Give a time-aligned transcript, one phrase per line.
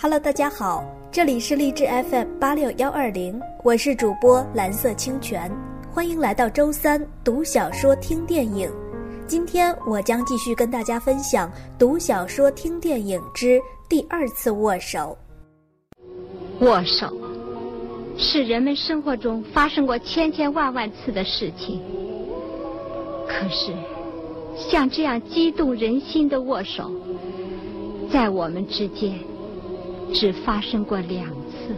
[0.00, 5.50] Hello，大家好，这里是励志 FM 八六幺二零，我是主播蓝色清泉，
[5.90, 8.70] 欢迎来到周三读小说听电影。
[9.26, 15.18] 今天我将继续跟大家分享读小说听电影之第二次握手。
[16.60, 17.12] 握手
[18.16, 21.82] 是人们生活中发生过千千万万次的事情，
[23.26, 23.74] 可是
[24.56, 26.88] 像这样激动人心的握手，
[28.12, 29.18] 在我们之间。
[30.12, 31.74] 只发生过两次，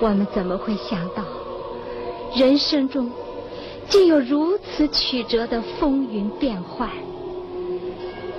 [0.00, 1.24] 我们怎么会想到，
[2.34, 3.10] 人生中
[3.88, 6.88] 竟有如此曲折的风云变幻？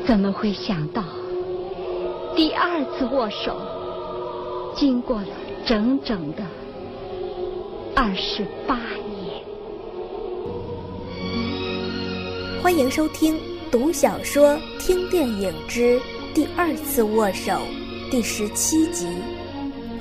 [0.06, 1.04] 怎么会想到，
[2.36, 3.56] 第二次握手，
[4.76, 5.28] 经过了
[5.66, 6.44] 整整的
[7.96, 9.44] 二十八年？
[12.64, 13.38] 欢迎收听
[13.70, 16.00] 读小说、听电影之。
[16.34, 17.60] 第二次握手，
[18.10, 19.06] 第十七集，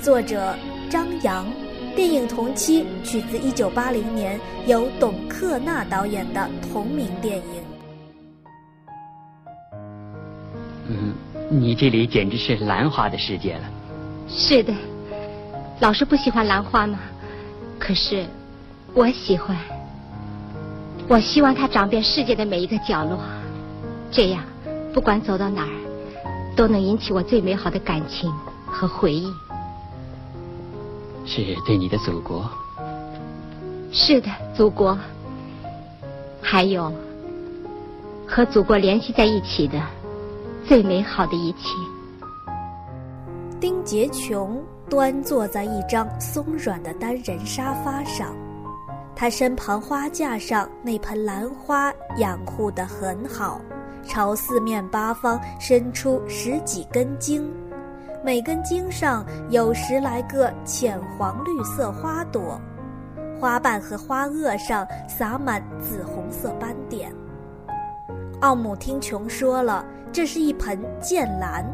[0.01, 0.55] 作者
[0.89, 1.45] 张扬，
[1.93, 7.43] 电影同期取自一九八零年由董克纳导演的同名电影。
[10.87, 11.13] 嗯，
[11.49, 13.63] 你这里简直是兰花的世界了。
[14.29, 14.73] 是的，
[15.81, 16.97] 老师不喜欢兰花吗？
[17.77, 18.25] 可是
[18.93, 19.57] 我喜欢。
[21.09, 23.19] 我希望它长遍世界的每一个角落，
[24.09, 24.41] 这样
[24.93, 25.90] 不管走到哪儿。
[26.55, 28.31] 都能引起我最美好的感情
[28.65, 29.31] 和回忆。
[31.25, 32.49] 是对你的祖国。
[33.91, 34.97] 是的，祖国。
[36.41, 36.91] 还有
[38.27, 39.81] 和祖国联系在一起的
[40.67, 41.69] 最美好的一切。
[43.59, 48.35] 丁杰琼端坐在一张松软的单人沙发上，
[49.15, 53.61] 他身旁花架上那盆兰花养护得很好。
[54.05, 57.49] 朝四面八方伸出十几根茎，
[58.23, 62.59] 每根茎上有十来个浅黄绿色花朵，
[63.39, 67.11] 花瓣和花萼上洒满紫红色斑点。
[68.41, 71.65] 奥姆听琼说了，这是一盆剑兰，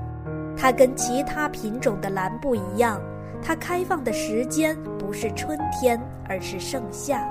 [0.55, 3.01] 它跟其他品种的兰不一样，
[3.41, 7.25] 它开放的时间不是春天，而是盛夏，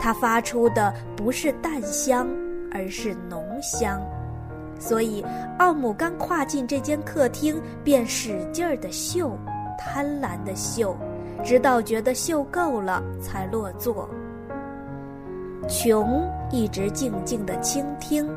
[0.00, 2.28] 它发出的不是淡香，
[2.72, 4.02] 而是浓香。
[4.78, 5.24] 所以，
[5.58, 9.36] 奥姆刚跨进这间客厅，便使劲儿的嗅，
[9.78, 10.96] 贪婪的嗅，
[11.44, 14.08] 直到觉得嗅够了，才落座。
[15.66, 18.28] 琼一直静静的倾听，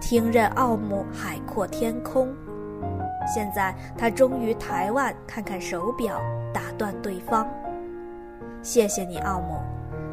[0.00, 2.32] 听任奥姆海阔天空。
[3.26, 6.20] 现在，他终于抬腕看看手表，
[6.54, 7.46] 打断对方
[8.62, 9.58] ：“谢谢你，奥姆，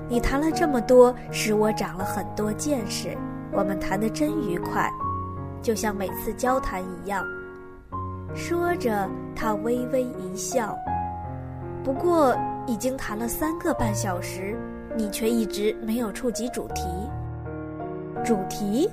[0.09, 3.15] 你谈了这么多，使我长了很多见识。
[3.53, 4.89] 我们谈得真愉快。”
[5.61, 7.25] 就像每次交谈一样，
[8.35, 10.77] 说着，他微微一笑。
[11.83, 12.35] 不过，
[12.67, 14.55] 已经谈了三个半小时，
[14.95, 16.83] 你却一直没有触及主题。
[18.23, 18.89] 主题，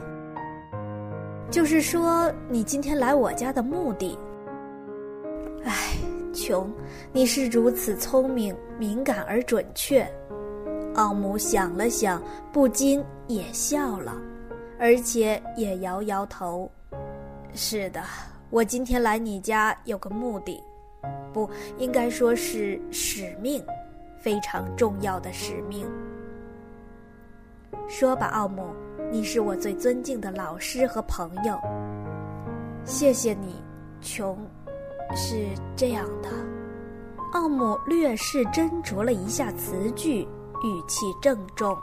[1.51, 4.19] 就是说你今天来我家的目的。
[5.65, 5.97] 唉，
[6.35, 6.71] 琼，
[7.13, 10.07] 你是如此聪明、敏感而准确。
[10.95, 12.21] 奥姆想了想，
[12.53, 14.15] 不禁也笑了。
[14.83, 16.69] 而且也摇摇头。
[17.55, 18.03] 是的，
[18.51, 20.61] 我今天来你家有个目的，
[21.33, 21.49] 不
[21.79, 23.65] 应该说是使命，
[24.19, 25.87] 非常重要的使命。
[27.89, 28.75] 说吧，奥姆，
[29.09, 31.57] 你是我最尊敬的老师和朋友。
[32.85, 33.55] 谢谢你，
[34.01, 34.37] 琼。
[35.15, 36.29] 是这样的，
[37.35, 40.23] 奥姆略是斟酌了一下词句，
[40.65, 41.79] 语气郑重。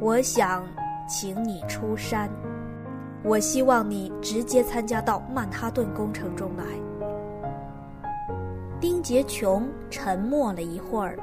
[0.00, 0.66] 我想。
[1.08, 2.30] 请你出山，
[3.22, 6.64] 我希望你直接参加到曼哈顿工程中来。
[8.80, 11.18] 丁杰琼沉默了一会儿，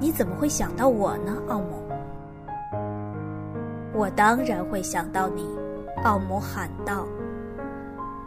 [0.00, 1.82] 你怎么会想到我呢，奥姆？
[3.92, 5.46] 我当然会想到你，
[6.04, 7.06] 奥姆喊道。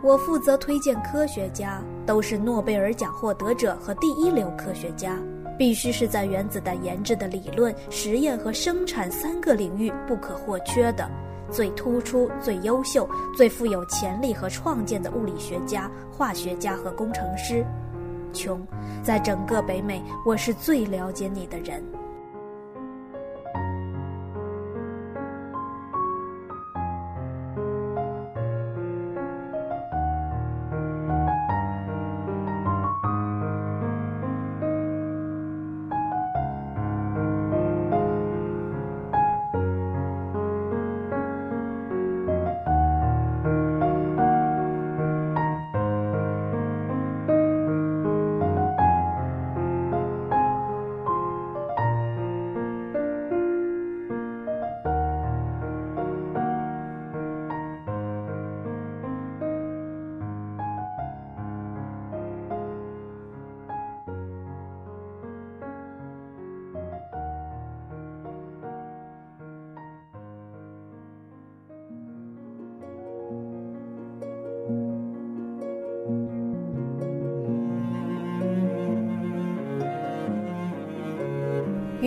[0.03, 5.17] 我负责推荐科学家，都是诺贝尔奖获得者和第一流科学家。
[5.57, 11.09] 必须是在原子弹研制的理论、实验和生产三个领域不可或缺的，
[11.51, 17.65] 最突出、最优秀、最富有潜力和创建的物理学家、化学家和工程师。
[18.33, 18.61] 琼，
[19.01, 21.83] 在整个北美，我是最了解你的人。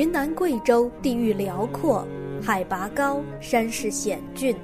[0.00, 2.08] 云南贵州地域辽阔，
[2.43, 4.56] 海拔高，山势险峻。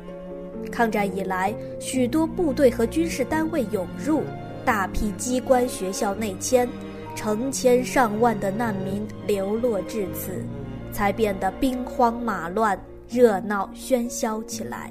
[0.72, 4.22] 抗战以来，许多部队和军事单位涌入，
[4.64, 6.66] 大批机关学校内迁，
[7.14, 10.42] 成千上万的难民流落至此，
[10.90, 14.90] 才变得兵荒马乱、热闹喧嚣起来。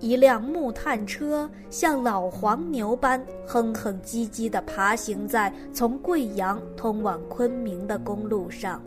[0.00, 8.82] 一辆木炭车像老黄牛般哼哼唧唧地爬行在从贵阳通往昆明的公路上。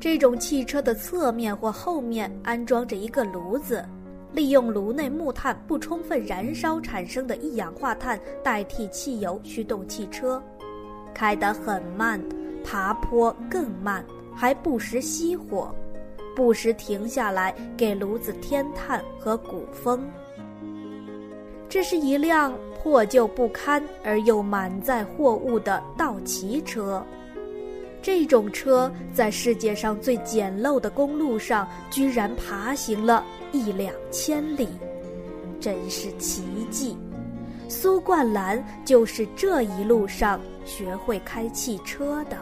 [0.00, 3.84] 这种汽车的侧面或后面安装着一个炉子，
[4.32, 10.42] 利用炉内木炭不充分燃烧产生的一氧化碳代替汽油驱动汽车，
[11.14, 12.20] 开得很慢，
[12.64, 14.04] 爬坡更慢，
[14.34, 15.72] 还不时熄火。
[16.34, 20.08] 不时停下来给炉子添炭和鼓风。
[21.68, 27.04] 这是一辆破旧不堪而又满载货物的道奇车。
[28.02, 34.66] 这种车在世界上最简陋的公路上居然爬行了一两千里，
[35.60, 36.96] 真是奇迹。
[37.68, 42.36] 苏冠兰就是这一路上学会开汽车的。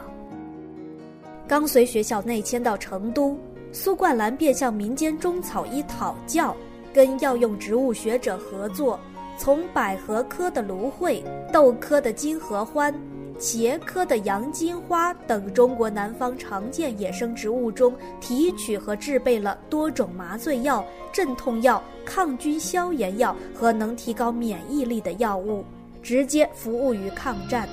[1.47, 3.37] 刚随学校内迁到成都。
[3.71, 6.55] 苏冠兰便向民间中草医讨教，
[6.91, 8.99] 跟药用植物学者合作，
[9.37, 11.23] 从百合科的芦荟、
[11.53, 12.93] 豆科的金合欢、
[13.37, 20.83] 茄科的洋金花等中国南方常见野生植物中提取和制备了多种麻醉药、
[21.13, 25.63] 镇痛药、抗菌消炎药和能提高免疫力的药物，
[26.01, 27.69] 直接服务于抗战。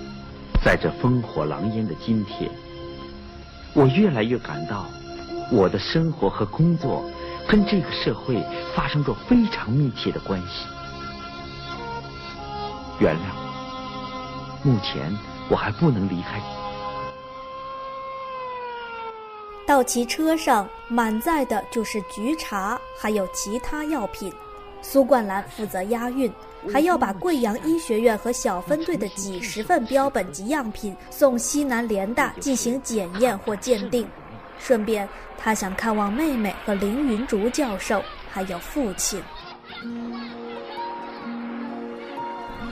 [0.63, 2.51] 在这烽火狼烟的今天，
[3.75, 4.85] 我越来越感到。
[5.53, 7.05] 我的生活和工作
[7.49, 8.45] 跟这个社会
[8.75, 10.67] 发生着非常密切的关系。
[12.99, 13.21] 原谅
[14.65, 15.17] 我，目前
[15.49, 16.41] 我还不能离开。
[19.67, 24.33] 到其车上满载的就是菊茶，还有其他药品。
[24.83, 26.33] 苏冠兰负责押运，
[26.73, 34.09] 还要把贵阳医学院和小分队的几十份标本及样品送西南联大进行检验或鉴定。
[34.59, 35.09] 顺便，
[35.39, 39.23] 他想看望妹妹和凌云竹教授，还有父亲。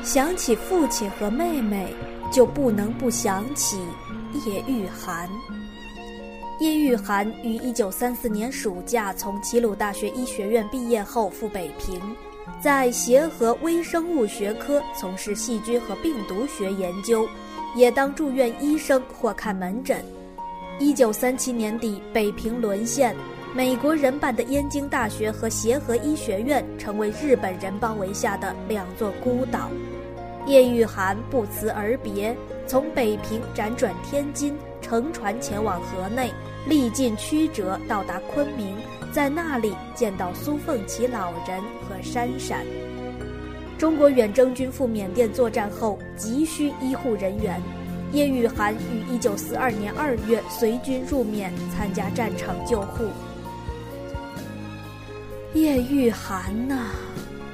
[0.02, 1.94] 想起父亲和妹妹，
[2.30, 3.78] 就不能不想起
[4.44, 5.28] 叶玉涵。
[6.60, 12.00] 叶玉涵于一九三四年暑假从齐鲁大学医学院毕业后赴北平，
[12.60, 17.26] 在协和微生物学科从事细菌和病毒学研究，
[17.74, 20.04] 也当住院医生或看门诊。
[20.80, 23.14] 一九三七年底，北平沦陷，
[23.54, 29.70] 美国人办的燕京大学和协和医学院成为日本人包围下的两座孤岛。
[30.46, 36.32] 叶玉涵不辞而别，从北平辗转天津，乘船前往河内，
[36.68, 38.76] 历尽曲折到达昆明，
[39.12, 42.66] 在那里见到苏凤起老人和珊珊。
[43.78, 47.62] 中国远征军赴缅甸作战后，急需医护人员。
[48.14, 53.08] 叶玉涵于一九四二年二月随军入缅，参加战场救护。
[55.52, 56.92] 叶玉涵呐，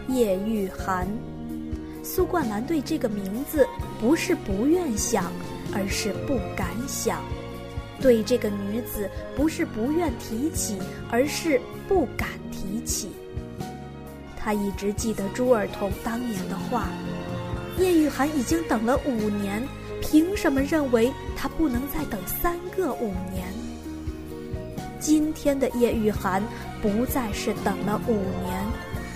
[0.09, 1.09] 叶玉涵，
[2.05, 3.67] 苏冠兰对这个名字
[3.99, 5.33] 不是不愿想，
[5.73, 7.17] 而是不敢想；
[7.99, 10.79] 对这个女子不是不愿提起，
[11.11, 13.09] 而是不敢提起。
[14.37, 16.89] 他一直记得朱尔同当年的话：
[17.79, 19.67] 叶玉涵已经等了五年。
[20.01, 23.47] 凭什么认为他不能再等三个五年？
[24.99, 26.43] 今天的叶玉涵
[26.83, 28.13] 不再是等了五
[28.45, 28.65] 年，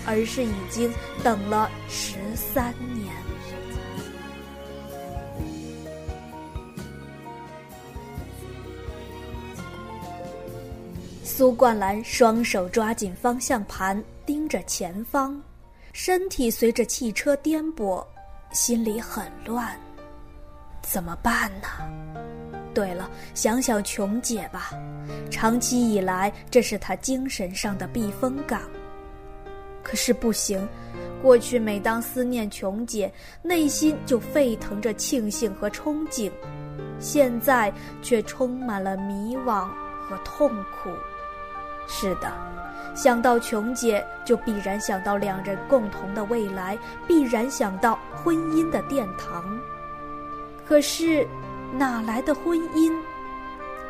[0.07, 0.91] 而是已经
[1.23, 3.13] 等了十三年。
[11.23, 15.43] 苏冠兰双手抓紧方向盘，盯着前方，
[15.93, 18.03] 身体随着汽车颠簸，
[18.53, 19.77] 心里很乱。
[20.87, 21.69] 怎么办呢？
[22.73, 24.71] 对了，想想琼姐吧，
[25.31, 28.61] 长期以来这是她精神上的避风港。
[29.83, 30.67] 可是不行，
[31.23, 33.13] 过去每当思念琼姐，
[33.43, 36.33] 内心就沸腾着庆幸和憧憬，
[36.99, 37.73] 现在
[38.03, 39.69] 却充满了迷惘
[40.01, 40.91] 和痛苦。
[41.87, 42.33] 是的，
[42.97, 49.45] 想到琼姐，就必然想到两人共同的未来，必然想到婚姻的殿堂。
[50.67, 51.27] 可是，
[51.77, 52.91] 哪来的婚姻？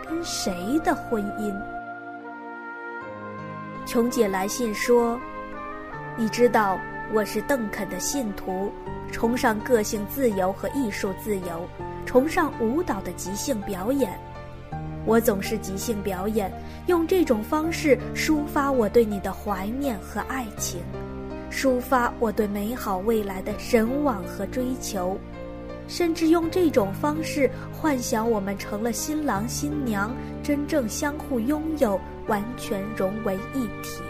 [0.08, 1.54] 跟谁的婚姻？
[3.86, 5.18] 琼姐来信说
[6.18, 6.78] ：“你知道
[7.12, 8.72] 我是邓肯的信徒，
[9.12, 11.68] 崇尚个性自由和艺术自由，
[12.04, 14.18] 崇尚舞蹈的即兴表演。
[15.06, 16.52] 我总是即兴表演，
[16.86, 20.82] 用这种方式抒发我对你的怀念和爱情，
[21.52, 25.16] 抒发我对美好未来的神往和追求，
[25.86, 34.02] 甚至用这种方式幻想我们成了新郎新娘，真正相互拥有，完全融为一体。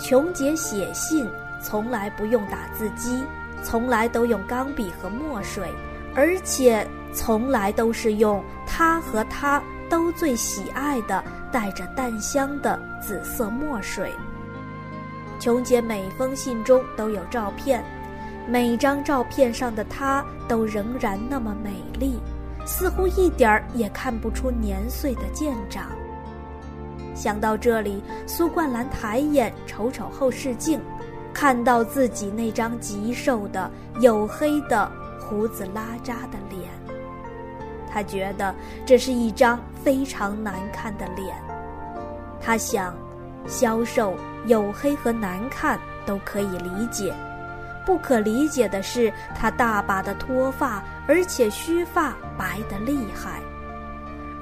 [0.00, 1.26] 琼姐写信
[1.62, 3.22] 从来不用打字机，
[3.62, 5.68] 从来都用钢笔和墨水，
[6.14, 6.86] 而且。
[7.10, 14.12] 从来都是用她和他都最喜爱的带着淡香的紫色墨水。
[15.40, 17.82] 琼姐每封信中都有照片，
[18.48, 22.18] 每张照片上的她都仍然那么美丽，
[22.64, 25.84] 似乎一点儿也看不出年岁的渐长。
[27.14, 30.80] 想到这里，苏冠兰抬眼瞅瞅后视镜，
[31.34, 34.90] 看到自己那张极瘦的、黝黑的、
[35.20, 36.70] 胡子拉碴的脸。
[37.90, 38.54] 他觉得
[38.86, 41.36] 这是一张非常难看的脸。
[42.40, 42.94] 他想，
[43.46, 44.14] 消瘦、
[44.46, 47.12] 黝黑和难看都可以理解，
[47.88, 53.40] 不可理解的是他大把的脱发，而且须发白得厉害，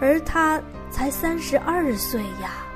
[0.01, 0.61] 而他
[0.91, 2.67] 才三十二岁呀，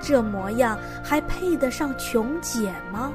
[0.00, 3.12] 这模样还配得上琼姐吗？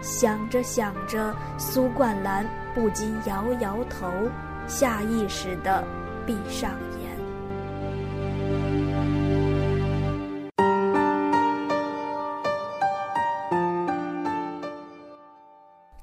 [0.00, 4.08] 想着想着，苏冠兰不禁摇摇头。
[4.68, 5.82] 下意识地
[6.24, 6.95] 闭上眼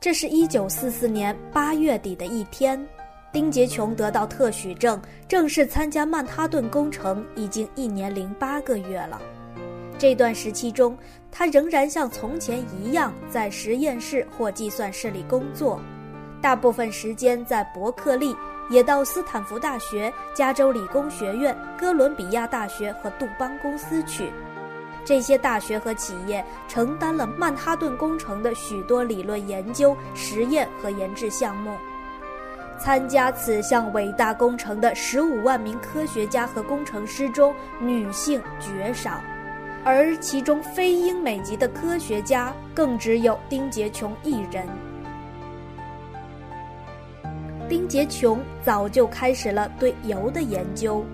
[0.04, 2.78] 这是一九四四年八月底的一天，
[3.32, 9.22] 丁杰琼得到特许证，正式参加曼哈顿工程已经一年零八个月了。
[9.98, 10.98] 这段时期中，
[11.32, 15.80] 他仍然像从前一样在实验室或计算室里工作，
[16.42, 18.36] 大部分时间在伯克利。
[18.70, 24.32] 也到斯坦福大学、加州理工学院、哥伦比亚大学和杜邦公司去。
[25.06, 31.76] 这些大学和企业承担了曼哈顿工程的许多理论研究、实验和研制项目。
[32.80, 39.22] 参加此项伟大工程的十五万名科学家和工程师中，女性绝少，
[39.86, 44.68] 而其中非英美籍的科学家更只有丁杰琼一人。
[47.70, 51.06] 丁杰琼早就开始了对铀的研究，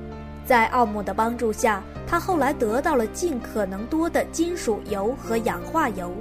[0.49, 6.11] 在奥姆的帮助下，他后来得到了尽可能多的金属铀和氧化铀，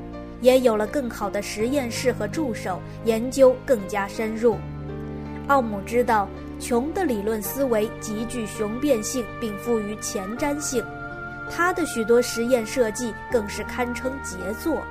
[0.43, 4.59] 也有了更好的实验室和助手，研究更加深入。
[5.47, 6.29] 奥姆知道
[6.61, 10.85] 琼的理论思维极具雄辩性，并富于前瞻性，
[11.51, 14.83] 他的许多实验设计更是堪称杰作。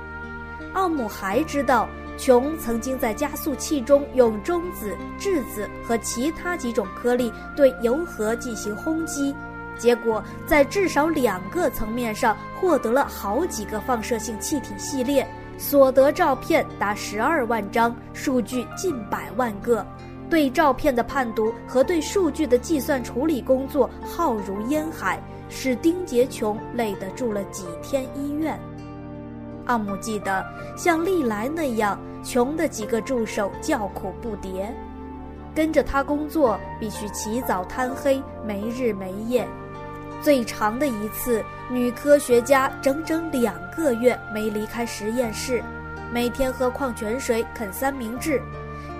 [0.72, 1.88] 奥姆还知道。
[2.18, 9.34] 琼曾经在加速器中用中子、质子和其他几种颗粒对铀核进行轰击，
[9.78, 19.86] 结果在至少两个层面上获得了好几个放射性气体系列，所得照片达十二万张，数据近百万个。
[20.28, 28.60] 对照片的判读和对数据的计算处理工作浩如烟海，使丁杰琼累得住了几天医院。
[29.64, 30.44] 阿姆记得，
[30.76, 31.98] 像历来那样。
[32.22, 34.66] 穷的几个助手叫苦不迭，
[35.54, 39.46] 跟着他工作必须起早贪黑，没日没夜。
[40.20, 45.62] 最长的一次，女科学家整整两个月没离开实验室，
[46.12, 48.42] 每天喝矿泉水、啃三明治，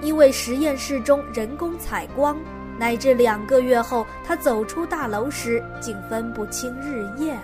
[0.00, 2.36] 因为实验室中人工采光，
[2.78, 7.40] 乃至两个月后，她走出大楼时竟分不清日夜了。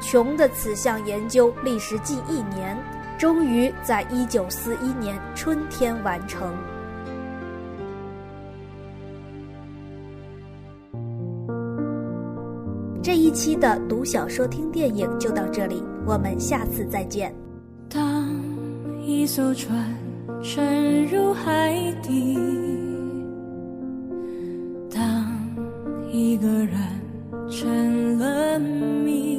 [0.00, 2.76] 穷的此项研究历时近一年。
[3.18, 6.52] 终于在一九四一年春天完成。
[13.02, 17.34] 这一期的读小说、听电影就到这里，我们下次再见。
[17.88, 18.26] 当
[19.02, 19.94] 一艘船
[20.42, 22.38] 沉入海底，
[24.90, 25.26] 当
[26.10, 26.76] 一个人
[27.50, 29.38] 成了谜，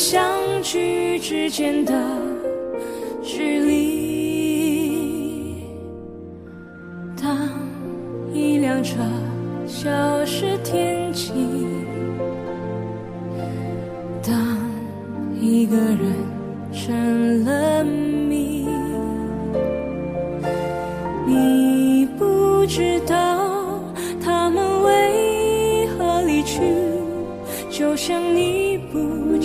[0.00, 1.92] 相聚之间的
[3.22, 4.82] 距离。
[7.20, 7.50] 当
[8.32, 8.96] 一辆车
[9.66, 10.99] 消失天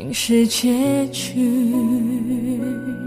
[0.00, 2.99] 竟是结局。